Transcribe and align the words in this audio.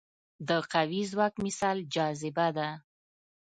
د 0.47 0.49
قوي 0.73 1.01
ځواک 1.11 1.33
مثال 1.45 1.77
جاذبه 1.93 2.47
ده. 2.57 2.69